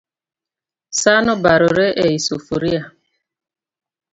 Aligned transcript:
San 1.01 1.27
obarore 1.35 1.87
e 2.03 2.05
i 2.17 2.19
sufria 2.27 2.83